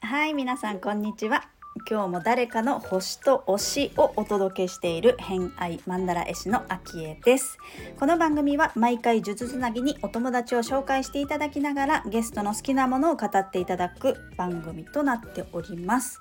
[0.00, 1.48] はい皆さんこんにちは。
[1.88, 7.58] 今日も誰かの星と推しをお届けしている偏愛マンダラ絵師のアキエです。
[7.98, 16.20] この番組は毎回数珠つなぎにお友達を紹介していただきながらゲストの好きなものを語っていただく番組となっております。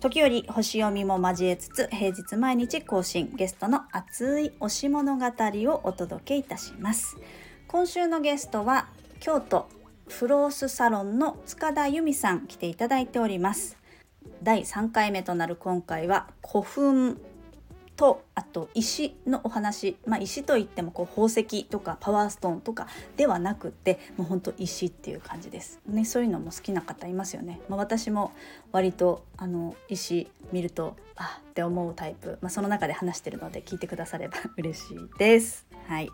[0.00, 7.16] 時折星読みも交えつつ平日毎日更新ゲストの熱い推し物語をお届けいたします。
[7.66, 9.68] 今週のゲストは京都
[10.06, 13.76] フロースサロンの塚田由美さん来ていただいております。
[14.40, 17.20] 第3回目となる今回は古墳
[17.98, 28.30] とあと石のお話、まあ、石といってもこう宝石とかパワーストーンとかではなくってもうほんと石っていう感じです、ね、そういうのも好きな方いますよね、まあ、私も
[28.70, 35.66] 割とあの石見るとあって思うタイプ、まあ、その中で話してるので聞いてくだされば 嬉しいです。
[35.88, 36.08] はい。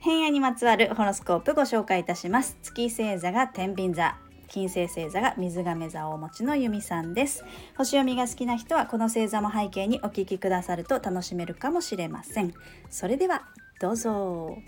[0.00, 2.56] 変野にまつわるホロスコープご紹介いたします。
[2.62, 4.16] 月星座が天秤座。
[4.52, 7.42] 金星星座が水亀座をお持ちの由美さんです。
[7.74, 12.52] 星読みが好きな人はこの星座も背景にお聞きくださると楽しめるかもしれません。
[12.90, 13.48] それでは
[13.80, 14.58] どうぞ。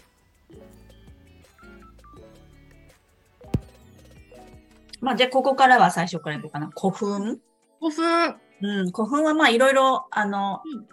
[5.02, 6.70] まあじゃあここからは最初からいこうかな。
[6.74, 7.38] 古墳？
[7.78, 8.36] 古墳。
[8.62, 10.86] うん古墳はまあいろいろあの、うん。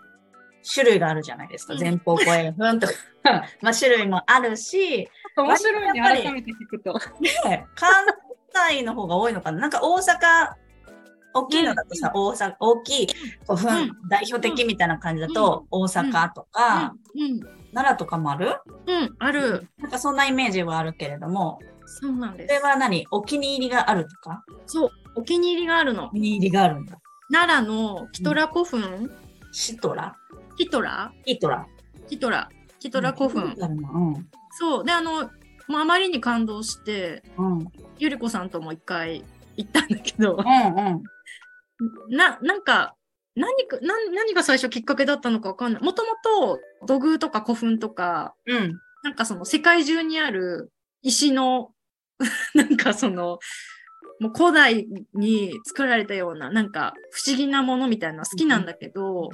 [0.70, 1.76] 種類があるじゃないですか。
[1.80, 2.94] 前方後円墳とか。
[3.62, 6.94] まあ種類もあるし、面白いね、改めて聞くと。
[7.22, 8.06] ね、関
[8.70, 9.60] 西の方が多いのかな？
[9.60, 10.54] なんか大阪、
[11.34, 13.08] 大きいのだとさ、うん、大阪、大きい
[13.48, 16.94] 古墳、うん、代表的みたいな感じだと、大阪とか、
[17.74, 18.58] 奈良とかもある？
[18.88, 19.68] うん、ある。
[19.78, 22.54] なんかそんなイメージはあるけれども、そうなんです。
[22.54, 23.08] それは何？
[23.12, 24.44] お気に入りがあるとか？
[24.66, 26.08] そう、お気に入りがあるの。
[26.08, 26.98] お気に入りがあるんだ。
[27.32, 29.10] 奈良のキトラ古墳、
[29.54, 30.16] シトラ？
[30.58, 31.14] ヒトラ？
[31.26, 31.66] ヒトラ。
[32.10, 32.50] ヒトラ。
[32.80, 33.56] ヒトラ古墳。
[33.58, 34.84] うん、そう。
[34.84, 35.30] で、あの、
[35.68, 37.68] まあ、あまりに感動して、うん、
[38.02, 39.24] ゆりこさんとも一回
[39.58, 40.98] 行ったんだけど、うん
[42.10, 42.96] うん、な、なんか、
[43.36, 45.84] 何か、何何が最初きっかけだったのかわかんない。
[45.84, 50.72] もともと土偶とか古墳とか、うん、なんかその世界中にある
[51.04, 51.74] 石の、
[52.56, 53.38] なんかその、
[54.20, 59.30] もう古代に作られたような、なんか不思議なものみたいなの好きなんだけど、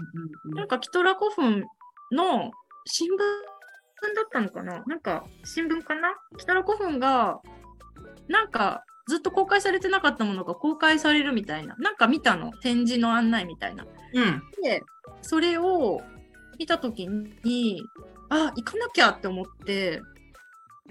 [0.55, 1.63] なんかキトラ古墳
[2.11, 2.51] の
[2.85, 3.17] 新聞
[4.13, 4.83] だったのかな？
[4.87, 6.15] なんか新聞かな？
[6.37, 7.39] キトラ古墳が、
[8.27, 13.85] なんかずっと公開されてなかったものが公開されるみたいな、なんか見たの、展示の案内みたいな。
[14.13, 14.83] うん、で、
[15.21, 16.01] それを
[16.59, 17.83] 見たときに、
[18.29, 20.01] あ、行かなきゃって思って、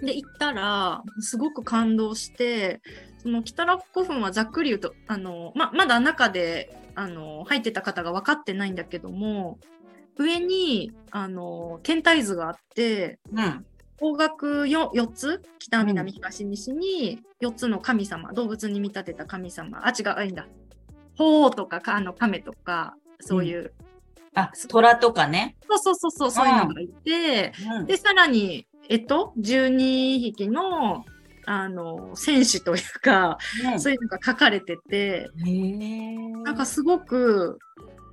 [0.01, 2.81] で、行ったら、すごく感動して、
[3.19, 9.59] その北ラ古墳はざっくり言うと、あの、ま、まだ中で、あの、入ってた方が分かってないんだけども、
[10.19, 13.67] 上に、あの、天体図があって、うん、
[13.99, 15.43] 方角 4, 4つ？
[15.59, 19.87] 北南東西に4つの神様、動物に見立てた神様。
[19.87, 20.47] あ違うあいいんだ。
[21.17, 23.71] 鳳凰とかあの亀とかそういう、うん、
[24.35, 25.57] あ虎とかね。
[25.69, 31.05] そうそうそうそうそういうのがいて、うん、でさらにえっと12匹の
[31.49, 35.31] あの戦士というか、ね、そういうのが書かれてて。
[36.45, 37.59] なんかすごく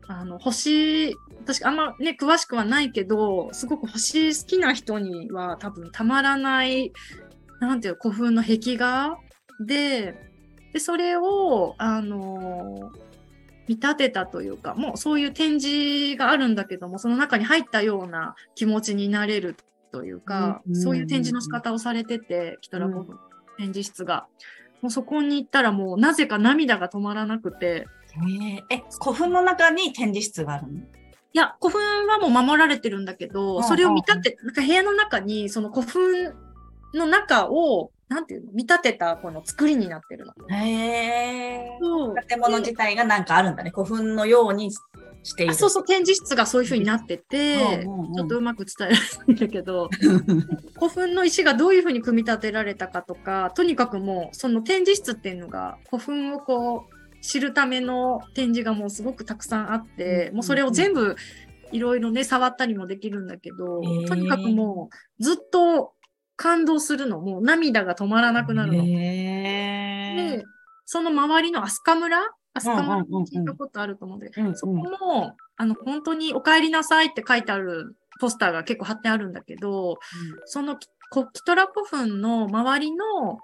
[0.07, 6.91] あの星私あんまね詳しくはないけどすごく星好きな人には多分たまらない
[7.59, 9.17] なんていう古墳の壁画
[9.65, 10.15] で
[10.73, 12.91] でそれをあの
[13.67, 19.55] 見立てたというかもうそういう展示があるんだけどもその中に入ったような気持ちになれる
[19.93, 23.17] というか、うん、そういう展示の仕方をされてて、キトラ古墳
[23.57, 24.25] 展示室が。
[24.81, 27.85] もうそこに行ったらもうなぜか涙が止まらなくて。
[28.69, 30.79] ええ、古墳の中に展示室があるの？
[30.79, 30.83] い
[31.33, 36.33] や、古墳はもう守られてるんだけど、それを見立て、なんか部屋の中にその古墳
[36.93, 40.33] の中をなんていうの見立てたこの作りになってるの。
[40.55, 41.67] へえ。
[42.27, 43.71] 建物自体がなんかあるんだね。
[43.73, 44.79] 古墳のようにし
[45.35, 45.55] ている。
[45.55, 49.89] そうそう、展示室がそういう風になってて、ちょっとうまく伝えられないんだけど、
[50.77, 56.92] 古墳の石がどういう風に組み立てられたかとか、とにかくもうその展示室っていうのが古墳をこう
[57.23, 61.15] 知るための展示がもうすごくたくさんあって、もうそれを全部
[61.71, 64.89] いろいろね、触ったりもできるんだけど、とにかくも
[65.19, 65.93] うずっと
[66.35, 68.83] 感動するの、もう涙が止まらなくなるの。
[68.83, 70.43] で、
[70.85, 72.19] その周りの飛鳥村
[72.55, 79.97] 飛鳥村聞いたことあると思うんで、そこも、あの、本当にお帰りなさいって書いてあるポスターが結構貼ってあるんだけど、うん、
[80.45, 80.87] そのキ
[81.45, 83.39] トラ古墳の周りの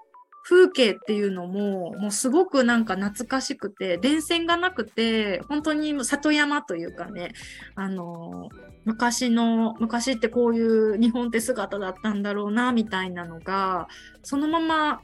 [0.50, 7.34] 風景っていうのも、もうすごくなんか懐かしくて、電線がなくて、本当に里山というかね、
[7.76, 8.48] あの、
[8.84, 13.86] 昔の、昔ってこういう日本って姿だったんだろうな、みたいなのが、
[14.24, 15.02] そのまま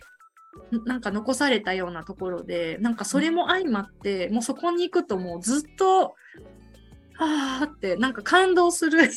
[0.85, 6.17] なんか残されたようなところで、なんかそれも相まって、もうそこに行くともうずっと、
[7.19, 9.01] はあって、なんか感動する。
[9.01, 9.11] えー、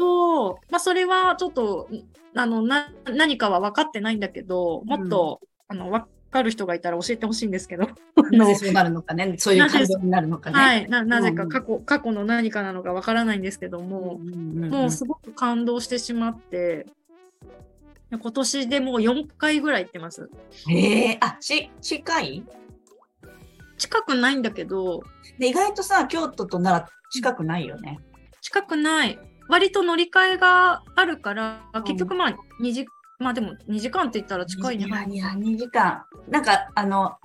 [0.00, 1.88] と、まあそれはちょっと、
[2.34, 7.88] あの、な、何かは分かってないんだけど、もっと、うん、あの、分かる人がいたら教えてほしいんですけど。
[8.32, 10.56] なぜそうなるのかね、そういう感動になるのかね。
[10.56, 16.86] はい、ななぜか過去、過去の何かなのか分からないんですけども、もうすごく感動してしまって、
[18.10, 20.30] 今年でもう4回ぐらい行ってます。
[20.68, 22.44] へえあ、ち、近い？
[23.78, 25.02] 近くないんだけど。
[25.38, 27.98] で意外とさ、京都と奈良近くないよね。
[28.40, 29.18] 近くない。
[29.50, 32.86] 割と乗り換えがあるから、うん、結局まあ2時、
[33.18, 34.86] まあでも2時間って言ったら近いね。
[34.86, 36.04] いや、2時間。
[36.28, 37.16] なんか、あの、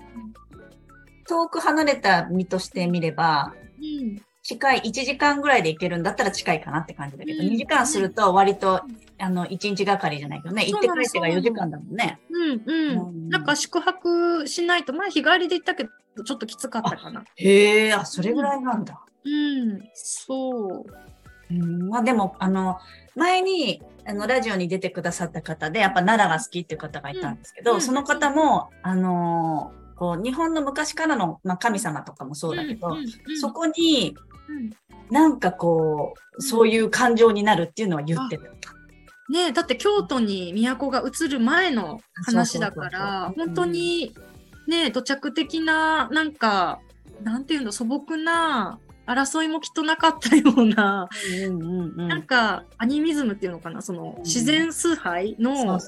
[1.28, 8.82] 遠く離れた身としてみれば、うん、近い1時間ぐらいで行けるんだったら近いかなって感じだけど、うん、2時間すると割と、
[9.18, 12.20] あの、1日がかりじゃないけどね、行って帰ってが4時間だもんね。
[12.30, 13.30] うんうん。
[13.30, 15.86] なんか宿泊しないと、前日帰りで行ったけ
[16.16, 17.24] ど、ちょっときつかったかな。
[17.36, 19.02] へえ、あ、それぐらいなんだ。
[19.24, 21.15] うん、うん、そう。
[21.52, 22.78] うん、まあでも、あの、
[23.16, 32.98] 前に、あの、ラジオに出てくださった方で、やっぱ奈良が好きっていう方がいたんですけど、うん、その方も、あのー、こう、日本の昔からの、まあ、神様とかもそうだけど、
[33.40, 34.16] そこに、
[35.10, 38.44] なんかこう、そういう感情になるっていうのは言ってた。
[39.28, 44.14] ねだって京都に都が移る前の話だから、本当に
[44.68, 46.80] ね土着的な、なんか、
[47.24, 51.10] なんていうの、素朴な争いもきっとなかったような、
[51.48, 55.80] うんうんうん、なんかアニミズムっていうのかな、その自然崇拝の、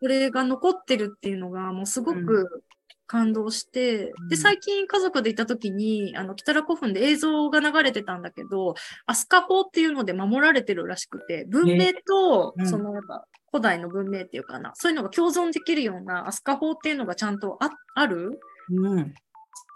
[0.00, 2.64] これが残ってるっていうのがもうすごく
[3.06, 8.74] 感動して、で、最近家族で行った時に、あの、北ら古墳で映像が流れてたんだけど、
[9.06, 18.40] 飛鳥法っていうので守られてるらしくて、文明と、その、やっぱ、古代の文明っていうかな、そういうのが共存できるような飛鳥法っていうのがちゃんとあある？
[18.70, 19.14] うん。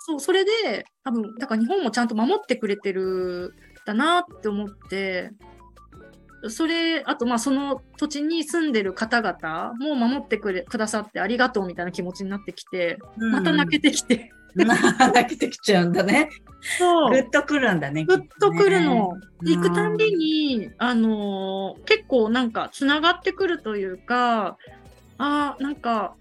[0.07, 3.55] そう、それで、多分、だから日本もちゃんと守ってくれてる
[3.85, 5.33] だなって思って、
[6.49, 14.31] それ、あとまあその土地に住んでる方々も守ってくれくださってありがとうみたいな気持ちになってきて、うん、また泣けてきて。
[14.57, 16.31] 泣けてきちゃうんだね。
[16.79, 17.11] そう。
[17.11, 18.05] ぐっとくるんだね。
[18.05, 19.13] ぐっとくるの。
[19.43, 24.57] ね、行くたんびに、あのー、結構なんかつながってくるというか、
[25.19, 26.15] あなんか、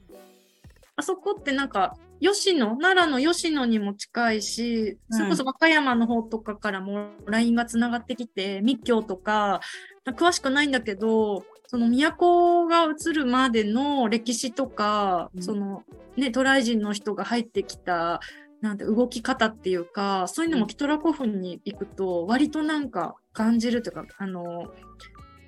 [0.95, 9.61] あそこってなんか吉野、奈良の吉野にも近いし、それこそ和歌山の方とかからも LINE がつながってきて、密教とか、
[10.05, 15.83] 詳しくないんだけど、その都が移るまでの歴史とか、うん、その
[16.15, 18.21] ね、渡来人の人が入ってきた、
[18.61, 24.73] なんて動き方っていうか、そういうのもキトラ古墳に行くと、割となんか感じるというか、あの、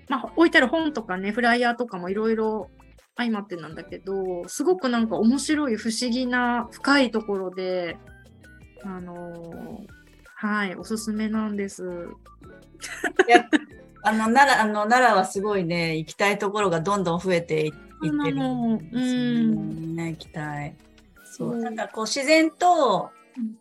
[0.09, 2.69] まあ、置いてある本とかね、フライヤーとかもいろいろ
[3.17, 7.97] 相まってなんだけど、すごくなんか面白い、不思議な、深いところで、
[8.83, 9.87] あのー、
[10.35, 11.83] はい、おすすめなんです。
[13.27, 13.45] いや、
[14.03, 20.75] あの、奈良、あの、奈良はすごいね、行きたいところがどんどん増えていってるんですうんね、行きたい。
[21.25, 23.09] そう、なんかこう、自然と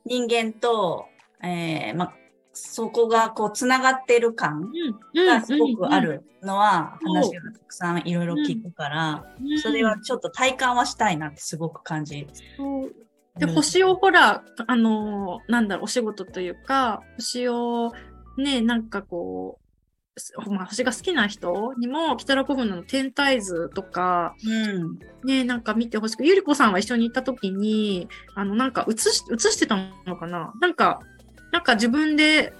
[0.05, 1.07] 人間と、
[1.43, 2.13] えー、ま
[2.57, 4.73] そこがこうつながってる感
[5.15, 9.27] がすごくあるのは話がたくさんいろいろ聞くから、
[9.63, 12.27] それはちょっと体感はしたいなってすごく感じ。
[13.39, 17.93] で、星をほら、あのー、なんだろう、お仕事というか、星を
[18.39, 19.59] ね、なんかこ
[20.47, 30.55] う、まあ、星が好きな人にも、北楽古墳の天体図とか、うん、ね、なんか見てほしく、ゆりこさんは一緒に行った時に、あの、なんか映し、映してたのかな？
[30.63, 31.01] なんか、
[31.57, 32.53] なんか自分で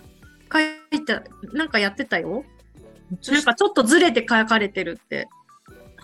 [0.51, 0.59] 書
[0.97, 1.23] いた、
[1.53, 2.47] なんかやってたよ。
[3.29, 5.29] なんかちょっとずれて書かれてるって。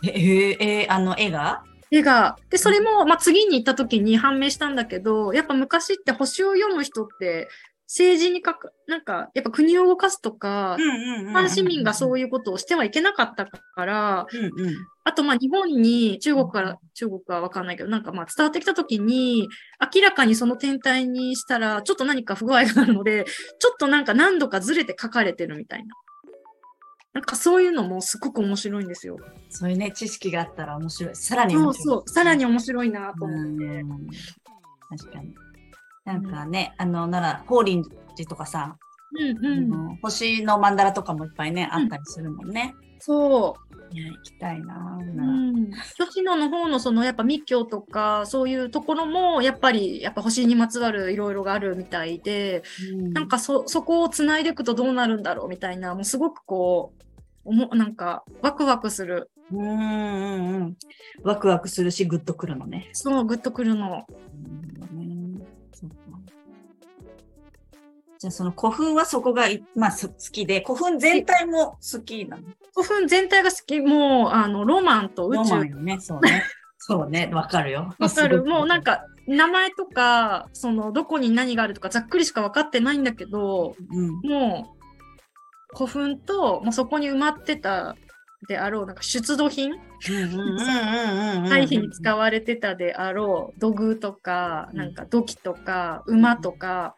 [0.05, 1.65] えー、えー、あの絵が？
[1.91, 2.37] 絵が。
[2.51, 7.49] で、それも、まあ、次に行った時に判明したんだけど、やっぱ昔って星を読む人って、
[7.93, 19.47] 政治にかか、なんか、やっぱ国を動かすとか、一般市民がそういうことをしてはいけなかったから、うんうん、あと、まあ、日本に中国から、中国はわかんないけど、なんかまあ、伝わってきたときに、
[19.95, 23.27] 明らかにその天体にしたら、ちょっと何か不具合があるので、
[23.59, 25.95] ちょっとなんか何度かずれて書かれてるみたいな。
[27.13, 29.19] なんかそういうのもすごく面白いんですよ。
[29.51, 31.15] そういうね、知識があったら面白い。
[31.15, 31.75] さらに面白い。
[31.75, 33.85] そうそう、さらに面白いなと思って。
[34.89, 35.35] 確かに。
[36.05, 37.85] なんかね、うん、あの、なら、法輪
[38.17, 38.77] 寺とかさ、
[39.15, 42.75] うんうん、星の曼荼羅とかもいっぱいね、あったりするもんね。
[42.99, 43.73] そう。
[43.95, 44.99] いや、行きたいな。
[44.99, 45.71] うん。
[45.99, 52.63] 吉野の方のそのやっぱ密教とかそういうところもやっぱりやっぱ星にまつわるいろいろがあるみたいで、
[52.95, 57.03] うん、なんかそそこをつないでいくとどうなるんだろうみたいなもうすごくこう
[57.45, 59.31] おもなんかワクワクする。
[59.53, 60.77] うんうんうん。
[61.23, 62.89] ワクワクするしグッとくるのね。
[62.93, 64.07] そうグッとくるの。
[68.23, 72.45] じゃあその古墳はそこが、まあ、好きで、古墳全体も好きなの？
[72.73, 73.81] 古墳全体が好き。
[73.81, 75.51] もう、あの、ロマンと宇宙。
[75.51, 76.45] ロマンよね、そうね。
[76.79, 77.93] そうね、わかるよ。
[77.99, 78.45] わかる。
[78.45, 84.77] もうなんか、名前とか、その、どこに何があるとか、ざっくりしか分かってないんだけど、うん、も
[85.75, 87.97] う、古墳と、もうそこに埋まってた
[88.49, 89.73] であろう、なんか出土品？
[91.49, 96.97] 堆肥に使われてたであろう土偶とか、なんか土器とか馬とか、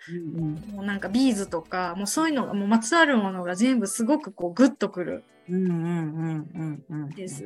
[0.72, 5.24] もうなんかビーズとかもうそういうのがもうまつわるものが全部すごくこうグッとくる。
[5.46, 7.44] です。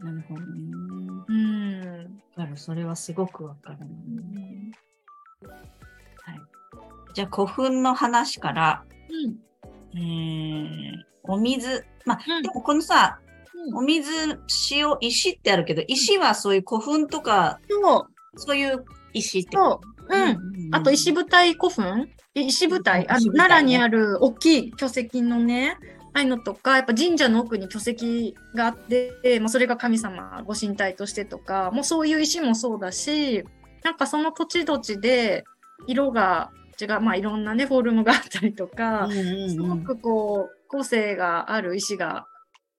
[0.00, 0.46] なるほどね。
[1.28, 2.20] うん。
[2.36, 3.86] かるそれはすごくわかる、ね、
[5.42, 6.40] はい。
[7.14, 8.84] じゃあ古墳の話から、
[9.94, 10.43] うん、えー、
[11.24, 11.84] お水。
[12.04, 13.18] まあ、うん、でもこのさ、
[13.74, 14.10] お水、
[14.72, 18.06] 塩、石ってあるけど、石はそういう古墳とか、そう。
[18.36, 19.56] そういう石って。
[19.56, 20.14] そう。
[20.14, 20.22] うん。
[20.22, 20.32] う
[20.70, 22.08] ん、あと石舞台古墳。
[22.34, 25.78] 石舞台、あ、奈良にある大きい巨石のね、
[26.14, 33.44] ああいうのとか、やっぱ神社の奥に巨石があって、まあ、それが神様ご神体としてとか、もうそういう石もそうだし、
[33.84, 35.44] なんかその土地土地で
[35.86, 36.50] 色が
[36.80, 39.08] 違う、まあいろんなね、フォルムがあったりとか、
[39.48, 42.26] すごくこう、個性がある石が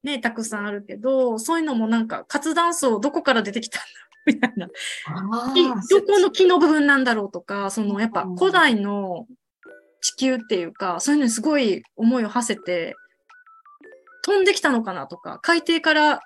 [0.04, 3.88] ね、たくさんあるけど、そういうのもなんか活断層どこから出てきたんだ
[4.26, 4.68] みたいな。
[4.68, 9.26] どこの木の部分なんだろうとか、そのやっぱ古代の
[10.02, 12.96] 地球っていうか、そういうのにすごい思いを馳せて、
[14.24, 16.20] 飛んできたのかなとか、海底から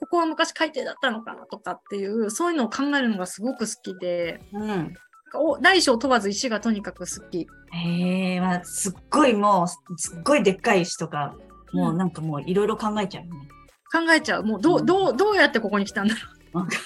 [0.00, 4.94] ここは昔海底だったのかなとかっていう、そういうのを考えるのがすごく好きで、うん、
[5.60, 7.46] 大小問わず石がとにかく好き。
[7.72, 11.34] へえ、まあ、すっごいもう、すっごいでっかい石とか、
[11.72, 13.30] もうなんかもういろいろ考えちゃうね。
[13.92, 14.44] 考えちゃう。
[14.44, 16.20] もうどう、どう、どうやってここに来たんだろ
[16.54, 16.58] う。
[16.58, 16.76] わか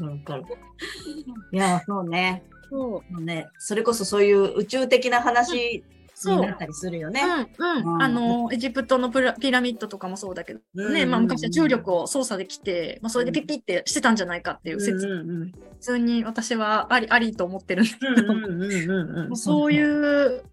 [0.00, 0.44] るわかる。
[1.52, 2.44] いや、そうね。
[2.68, 3.48] そうね。
[3.58, 5.84] それこそそういう宇宙的な話
[6.28, 7.22] になったりするよね。
[7.58, 20.44] うん、うん、あの、エジプトのピラミッドとかもそうだけど、ね、まあ昔は重力を操作できて、まあそれでピッピってしてたんじゃないかっていう説、普通に私はあり、ありと思ってるんだけど、そういう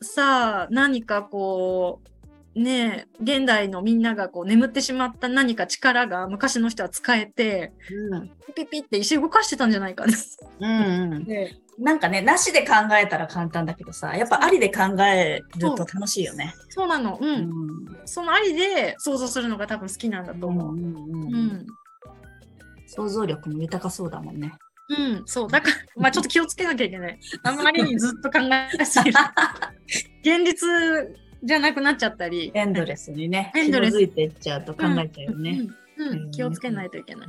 [0.00, 2.08] さ、何かこう、
[2.56, 7.72] ね現代のみんながこう眠ってしまった何か力が昔の人は使えて、
[8.10, 10.14] うん、ピピって石動かしてたんじゃないかな。
[10.60, 16.54] うん、うん、で なんかねなしで考えたら簡単だけどさやっぱありで考えると楽しいよね。
[16.70, 20.74] そうなの、うん、うん、そのありで想像するのが多分好きなんだと思う。
[20.74, 21.66] うん、うんうん、
[22.86, 24.52] 想像力も豊かそうだもんね。
[24.88, 25.50] うん、そう。
[25.50, 27.18] だから、 まあちょっと気をつけなきゃいけない。
[27.42, 28.38] あんまりにずっと考
[28.78, 29.18] えすぎる。
[30.22, 30.68] 現実
[31.42, 32.50] じゃなくなっちゃったり。
[32.54, 34.00] エンドレスにね、エンドレス。
[34.00, 35.68] いてっちゃうと考えちゃうよね。
[35.98, 37.28] うん、気をつけないといけない。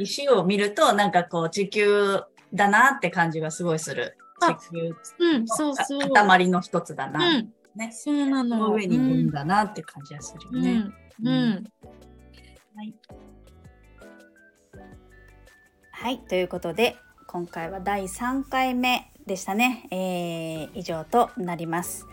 [0.00, 2.22] 石を見ると、なんかこう、地球
[2.52, 4.16] だなって感じがすごいする。
[4.40, 6.12] 地球うん、そうそう。
[6.12, 7.28] 塊の一つだな。
[7.28, 7.90] うん、ね。
[7.92, 8.56] そうなの。
[8.56, 10.90] の上にいるんだなって感じがするよね。
[11.22, 11.28] うん。
[11.28, 11.64] うん、
[12.74, 12.94] はい。
[15.90, 16.96] はい、ということで、
[17.26, 19.86] 今回は第3回目でしたね。
[19.90, 22.06] えー、以上となります。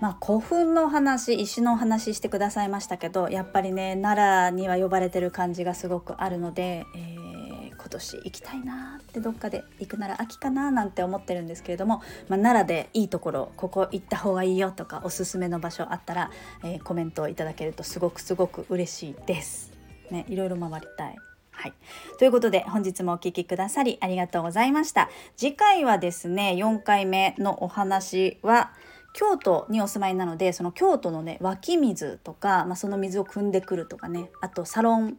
[0.00, 16.30] まあ、古墳の話石の話してくださいましたけどやっぱりね奈良には呼ばれてる感じがすごくあるので、えー、今年行きたいなってどっかで行くなら秋かななんて思ってるんですけれども、まあ、奈良でいいところここ行った方がいいよとかおすすめの場所あったら、
[16.64, 19.70] えー、コメントをいただけるとすごくすごく嬉しいです。
[20.10, 21.16] ね、いろいろ回りたい。
[21.52, 21.74] はい、
[22.18, 25.10] ということで本日もお聴きくださりありがとうございました。
[25.36, 28.72] 次回はですね4回目のお話は
[29.12, 35.18] 京都にお住まいなのでその京都のね湧き水とか、まあ、その水を汲んでくるとかねあとサロン、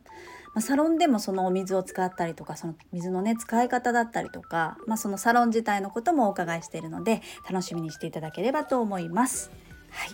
[0.54, 9.52] まあ、サロンでもそのお水を使ったりとかその水のね使い方だったりとか、まあ、そのサロン自体のこともお伺いしているので楽しみにしていただければと思います。
[9.92, 10.10] はい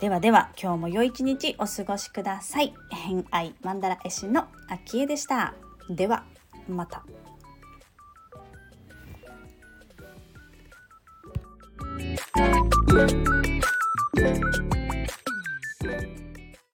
[0.00, 2.74] ではでは今日も良い一日お過ごしください。
[2.90, 5.54] 偏愛マンダラ絵師の秋江でした。
[5.88, 6.24] では
[6.68, 7.04] また。